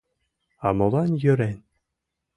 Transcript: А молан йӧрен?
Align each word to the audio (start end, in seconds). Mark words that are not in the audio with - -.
А 0.65 0.67
молан 0.77 1.09
йӧрен? 1.23 1.57